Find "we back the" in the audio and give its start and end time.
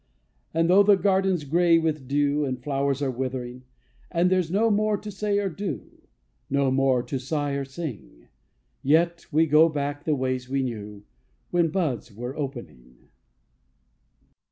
9.67-10.15